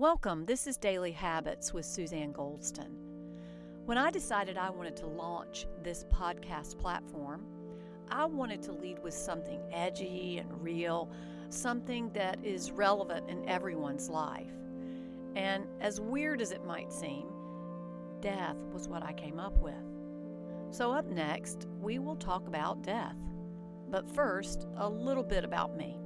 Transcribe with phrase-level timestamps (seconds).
[0.00, 0.46] Welcome.
[0.46, 2.88] This is Daily Habits with Suzanne Goldston.
[3.84, 7.44] When I decided I wanted to launch this podcast platform,
[8.10, 11.10] I wanted to lead with something edgy and real,
[11.50, 14.54] something that is relevant in everyone's life.
[15.36, 17.26] And as weird as it might seem,
[18.22, 19.84] death was what I came up with.
[20.70, 23.18] So, up next, we will talk about death.
[23.90, 25.99] But first, a little bit about me.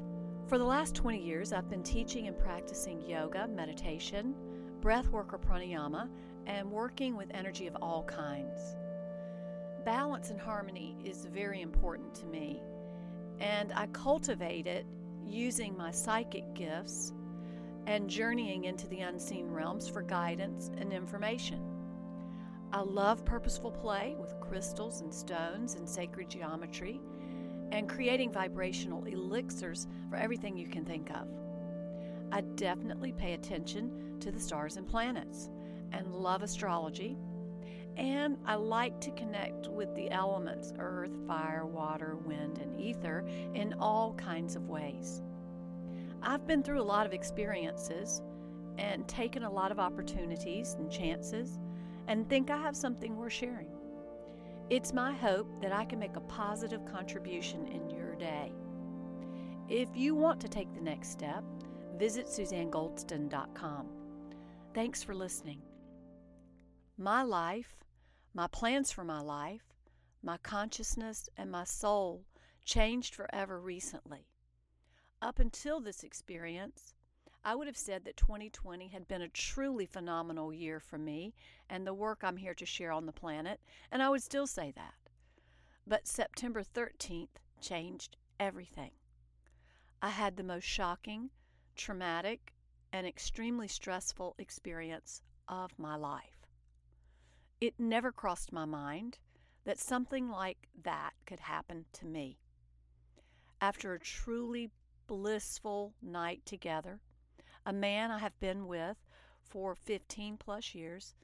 [0.47, 4.35] For the last 20 years, I've been teaching and practicing yoga, meditation,
[4.83, 6.11] breath work or pranayama,
[6.47, 8.77] and working with energy of all kinds.
[9.87, 12.61] Balance and harmony is very important to me,
[13.41, 14.85] and I cultivate it
[15.27, 17.15] using my psychic gifts
[17.87, 21.63] and journeying into the unseen realms for guidance and information.
[22.71, 27.01] I love purposeful play with crystals and stones and sacred geometry
[27.75, 31.27] and creating vibrational elixirs for everything you can think of.
[32.31, 35.51] I definitely pay attention to the stars and planets
[35.93, 37.19] and love astrology.
[37.97, 43.75] And I like to connect with the elements earth, fire, water, wind, and ether in
[43.75, 45.21] all kinds of ways.
[46.23, 48.23] I've been through a lot of experiences
[48.79, 51.59] and taken a lot of opportunities and chances
[52.07, 53.74] and think I have something worth sharing.
[54.71, 58.51] It's my hope that I can make a positive contribution in your day.
[59.69, 61.45] If you want to take the next step,
[61.99, 63.89] visit SuzanneGoldston.com.
[64.73, 65.61] Thanks for listening.
[66.97, 67.85] My life,
[68.33, 69.75] my plans for my life,
[70.23, 72.25] my consciousness, and my soul
[72.65, 74.27] changed forever recently.
[75.21, 76.95] Up until this experience,
[77.47, 81.35] I would have said that 2020 had been a truly phenomenal year for me
[81.69, 83.61] and the work I'm here to share on the planet,
[83.93, 84.95] and I would still say that.
[85.87, 88.93] But September 13th changed everything.
[90.01, 91.29] I had the most shocking,
[91.77, 92.55] traumatic,
[92.93, 96.47] and extremely stressful experience of my life.
[97.61, 99.19] It never crossed my mind
[99.65, 102.39] that something like that could happen to me.
[103.61, 104.71] After a truly
[105.07, 107.01] blissful night together,
[107.67, 108.97] a man I have been with
[109.41, 111.15] for 15 plus years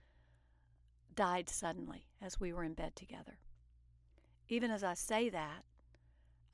[1.15, 3.39] died suddenly as we were in bed together.
[4.49, 5.65] Even as I say that,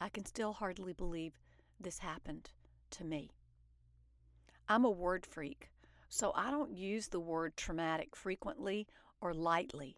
[0.01, 1.39] I can still hardly believe
[1.79, 2.51] this happened
[2.91, 3.31] to me.
[4.69, 5.71] I'm a word freak,
[6.09, 8.87] so I don't use the word traumatic frequently
[9.21, 9.97] or lightly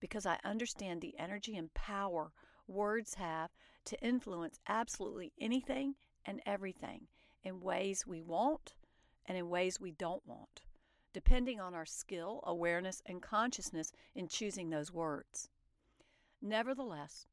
[0.00, 2.32] because I understand the energy and power
[2.66, 3.50] words have
[3.86, 7.06] to influence absolutely anything and everything
[7.42, 8.74] in ways we want
[9.26, 10.62] and in ways we don't want,
[11.12, 15.48] depending on our skill, awareness, and consciousness in choosing those words.
[16.42, 17.26] Nevertheless,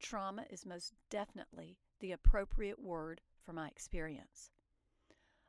[0.00, 4.50] trauma is most definitely the appropriate word for my experience.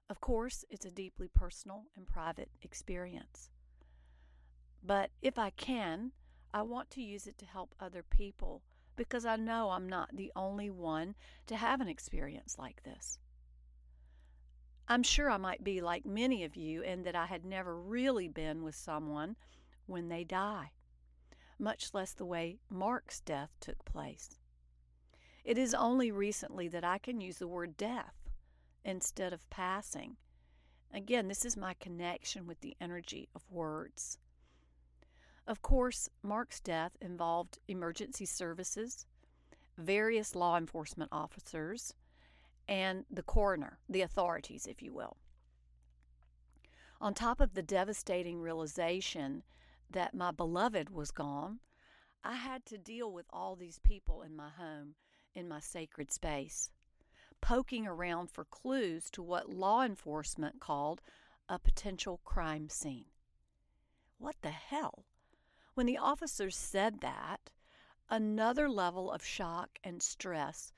[0.09, 3.49] Of course, it's a deeply personal and private experience.
[4.83, 6.11] But if I can,
[6.53, 8.61] I want to use it to help other people
[8.95, 11.15] because I know I'm not the only one
[11.47, 13.19] to have an experience like this.
[14.87, 18.27] I'm sure I might be like many of you in that I had never really
[18.27, 19.35] been with someone
[19.87, 20.71] when they die,
[21.57, 24.37] much less the way Mark's death took place.
[25.43, 28.15] It is only recently that I can use the word death
[28.83, 30.17] instead of passing.
[30.93, 34.19] Again, this is my connection with the energy of words.
[35.47, 39.05] Of course, Mark's death involved emergency services,
[39.77, 41.93] various law enforcement officers,
[42.67, 45.17] and the coroner, the authorities, if you will.
[47.01, 49.43] On top of the devastating realization
[49.89, 51.59] that my beloved was gone,
[52.23, 54.95] I had to deal with all these people in my home,
[55.35, 56.71] in my sacred space,
[57.41, 61.01] poking around for clues to what law enforcement called
[61.47, 63.05] a potential crime scene.
[64.17, 65.05] What the hell?
[65.75, 67.51] When the officers said that,
[68.09, 70.71] another level of shock and stress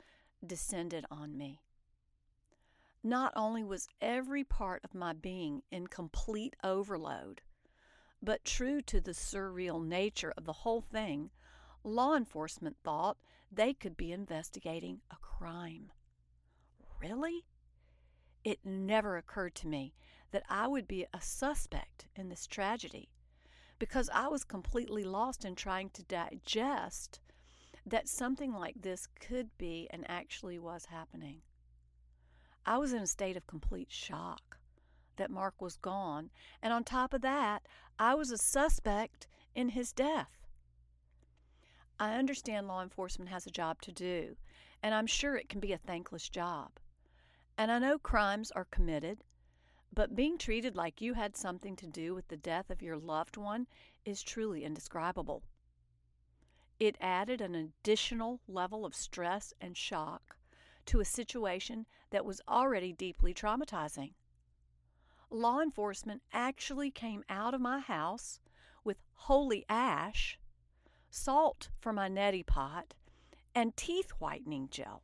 [0.46, 1.62] descended on me.
[3.08, 7.42] Not only was every part of my being in complete overload,
[8.22, 11.30] but true to the surreal nature of the whole thing,
[11.86, 13.16] law enforcement thought
[13.50, 15.94] they could be investigating a crime.
[17.00, 17.46] Really?
[18.44, 19.94] It never occurred to me
[20.32, 23.08] that I would be a suspect in this tragedy
[23.80, 27.22] because I was completely lost in trying to digest
[27.86, 31.44] that something like this could be and actually was happening.
[32.68, 34.60] I was in a state of complete shock
[35.16, 36.30] that Mark was gone,
[36.62, 37.66] and on top of that,
[37.98, 39.26] I was a suspect
[39.56, 40.46] in his death.
[41.98, 44.36] I understand law enforcement has a job to do,
[44.84, 46.72] and I'm sure it can be a thankless job.
[47.58, 49.24] And I know crimes are committed,
[49.94, 53.38] But being treated like you had something to do with the death of your loved
[53.38, 53.66] one
[54.06, 55.42] is truly indescribable.
[56.80, 60.38] It added an additional level of stress and shock
[60.88, 64.14] to a situation that was already deeply traumatizing.
[65.30, 68.40] Law enforcement actually came out of my house
[68.84, 70.40] with holy ash,
[71.10, 72.94] salt for my neti pot,
[73.54, 75.04] and teeth whitening gel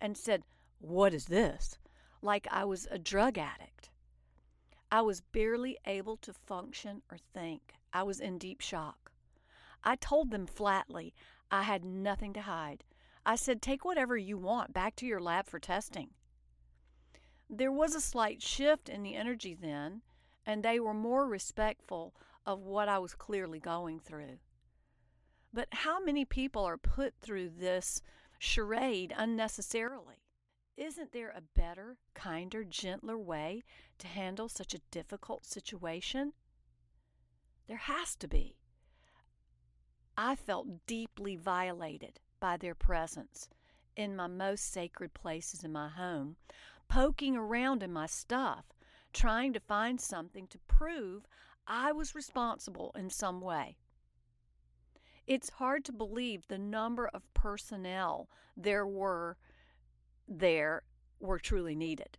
[0.00, 0.42] and said,
[0.78, 1.78] What is this?
[2.22, 3.90] like I was a drug addict.
[4.92, 7.74] I was barely able to function or think.
[7.92, 9.12] I was in deep shock.
[9.82, 11.14] I told them flatly
[11.50, 12.84] I had nothing to hide.
[13.24, 16.10] I said, Take whatever you want back to your lab for testing.
[17.48, 20.02] There was a slight shift in the energy then,
[20.46, 22.14] and they were more respectful
[22.46, 24.38] of what I was clearly going through.
[25.52, 28.02] But how many people are put through this
[28.38, 30.22] charade unnecessarily?
[30.76, 33.64] Isn't there a better, kinder, gentler way
[33.98, 36.32] to handle such a difficult situation?
[37.66, 38.56] There has to be.
[40.16, 43.48] I felt deeply violated by their presence
[43.96, 46.36] in my most sacred places in my home,
[46.88, 48.64] poking around in my stuff,
[49.12, 51.26] trying to find something to prove
[51.66, 53.76] I was responsible in some way.
[55.26, 59.36] It's hard to believe the number of personnel there were
[60.26, 60.82] there
[61.20, 62.18] were truly needed.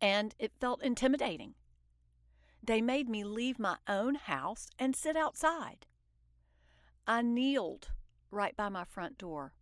[0.00, 1.54] And it felt intimidating.
[2.62, 5.86] They made me leave my own house and sit outside.
[7.06, 7.88] I kneeled
[8.30, 9.52] right by my front door.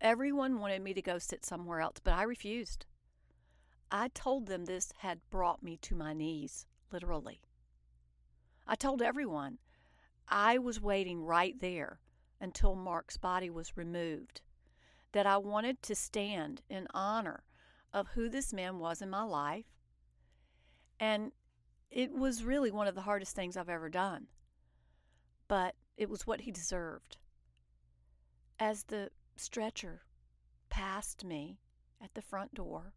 [0.00, 2.86] Everyone wanted me to go sit somewhere else, but I refused.
[3.90, 7.40] I told them this had brought me to my knees, literally.
[8.66, 9.58] I told everyone
[10.28, 12.00] I was waiting right there
[12.40, 14.40] until Mark's body was removed,
[15.12, 17.44] that I wanted to stand in honor
[17.92, 19.66] of who this man was in my life.
[20.98, 21.32] And
[21.90, 24.26] it was really one of the hardest things I've ever done.
[25.46, 27.18] But it was what he deserved.
[28.58, 30.02] As the stretcher
[30.68, 31.58] passed me
[32.00, 32.94] at the front door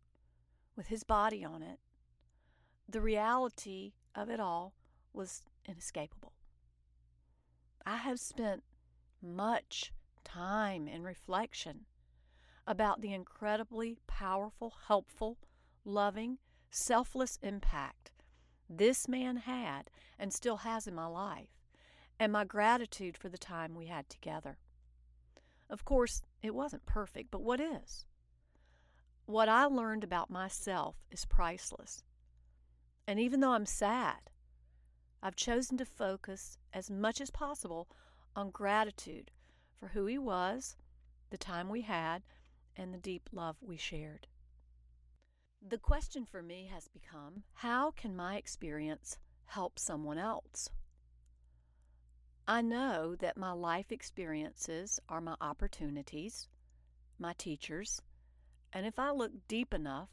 [0.75, 1.79] with his body on it,
[2.87, 4.73] the reality of it all
[5.13, 6.33] was inescapable.
[7.85, 8.63] I have spent
[9.21, 9.93] much
[10.23, 11.85] time in reflection
[12.65, 15.37] about the incredibly powerful, helpful,
[15.85, 16.37] loving,
[16.69, 18.11] selfless impact
[18.69, 19.89] this man had
[20.19, 21.49] and still has in my life
[22.19, 24.57] and my gratitude for the time we had together.
[25.69, 28.05] Of course, it wasn't perfect, but what is?
[29.25, 32.03] What I learned about myself is priceless.
[33.05, 34.29] And even though I'm sad,
[35.21, 37.89] I've chosen to focus as much as possible
[38.35, 39.31] on gratitude
[39.75, 40.77] for who he was,
[41.29, 42.23] the time we had,
[42.75, 44.27] and the deep love we shared.
[45.61, 50.69] The question for me has become how can my experience help someone else?
[52.49, 56.47] I know that my life experiences are my opportunities,
[57.19, 58.01] my teachers,
[58.71, 60.09] and if I look deep enough,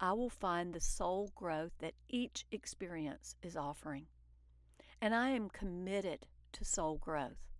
[0.00, 4.06] I will find the soul growth that each experience is offering.
[5.02, 7.50] And I am committed to soul growth.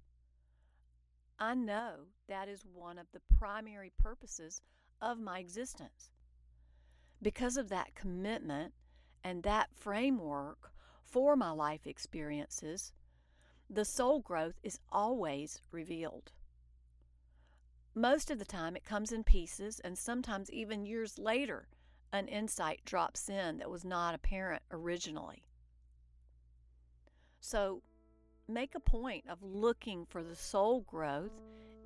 [1.38, 4.62] I know that is one of the primary purposes
[5.02, 6.10] of my existence.
[7.20, 8.72] Because of that commitment
[9.22, 10.72] and that framework
[11.04, 12.94] for my life experiences,
[13.70, 16.32] the soul growth is always revealed.
[17.94, 21.68] Most of the time, it comes in pieces, and sometimes even years later,
[22.12, 25.44] an insight drops in that was not apparent originally.
[27.40, 27.82] So,
[28.48, 31.32] make a point of looking for the soul growth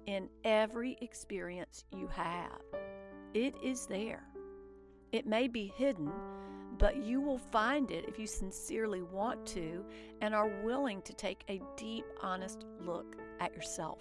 [0.07, 2.61] in every experience you have.
[3.35, 4.25] It is there.
[5.13, 6.11] It may be hidden,
[6.79, 9.85] but you will find it if you sincerely want to
[10.21, 14.01] and are willing to take a deep, honest look at yourself.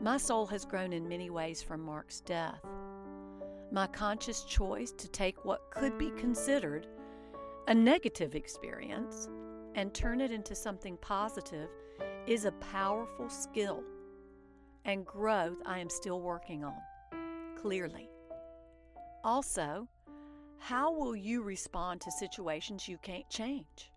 [0.00, 2.60] My soul has grown in many ways from Mark's death.
[3.72, 6.86] My conscious choice to take what could be considered
[7.66, 9.28] a negative experience
[9.74, 11.70] and turn it into something positive
[12.26, 13.82] is a powerful skill
[14.84, 16.76] and growth I am still working on,
[17.56, 18.10] clearly.
[19.24, 19.88] Also,
[20.58, 23.92] how will you respond to situations you can't change?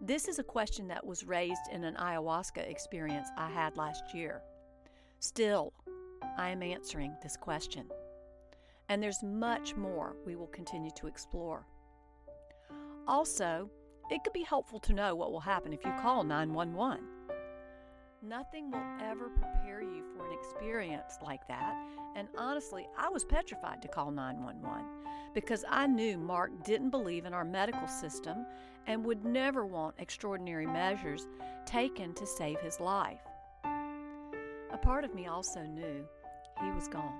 [0.00, 4.40] This is a question that was raised in an ayahuasca experience I had last year.
[5.18, 5.74] Still,
[6.38, 7.86] I am answering this question.
[8.88, 11.66] And there's much more we will continue to explore.
[13.06, 13.70] Also,
[14.10, 17.00] it could be helpful to know what will happen if you call 911.
[18.22, 21.74] Nothing will ever prepare you for an experience like that.
[22.16, 24.84] And honestly, I was petrified to call 911
[25.32, 28.44] because I knew Mark didn't believe in our medical system
[28.86, 31.26] and would never want extraordinary measures
[31.64, 33.22] taken to save his life.
[33.64, 36.04] A part of me also knew
[36.62, 37.18] he was gone.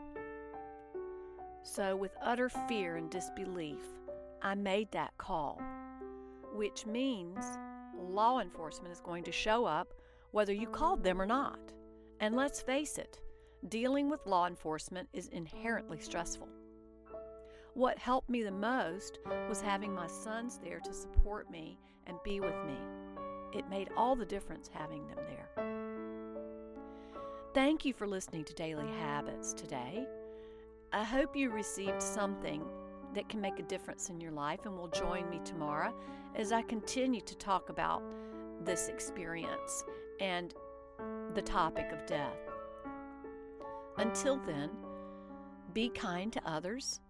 [1.62, 3.80] So, with utter fear and disbelief,
[4.42, 5.62] I made that call,
[6.54, 7.42] which means
[7.98, 9.94] law enforcement is going to show up
[10.32, 11.58] whether you called them or not.
[12.20, 13.20] And let's face it,
[13.68, 16.48] dealing with law enforcement is inherently stressful.
[17.74, 22.40] What helped me the most was having my sons there to support me and be
[22.40, 22.76] with me.
[23.52, 25.48] It made all the difference having them there.
[27.54, 30.06] Thank you for listening to Daily Habits today.
[30.92, 32.64] I hope you received something
[33.14, 35.92] that can make a difference in your life and will join me tomorrow
[36.36, 38.02] as I continue to talk about
[38.64, 39.84] this experience
[40.20, 40.54] and
[41.34, 42.36] the topic of death.
[43.96, 44.70] Until then,
[45.72, 47.00] be kind to others,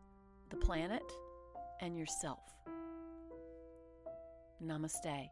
[0.50, 1.02] the planet,
[1.80, 2.40] and yourself.
[4.62, 5.30] Namaste.